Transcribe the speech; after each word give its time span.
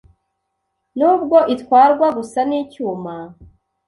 Nubwo 0.97 1.37
itwarwa 1.53 2.07
gusa 2.17 2.39
nicyuma 2.49 3.15